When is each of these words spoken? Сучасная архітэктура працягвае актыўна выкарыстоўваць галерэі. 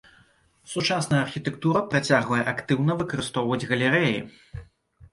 Сучасная 0.71 1.19
архітэктура 1.25 1.79
працягвае 1.93 2.41
актыўна 2.57 2.99
выкарыстоўваць 3.05 3.67
галерэі. 3.75 4.21